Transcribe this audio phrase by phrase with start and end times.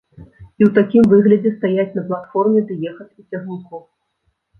[0.19, 3.83] І ў такім выглядзе стаяць на платформе ды ехаць у цягніку.